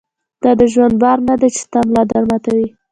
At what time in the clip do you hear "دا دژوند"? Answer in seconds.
0.43-0.95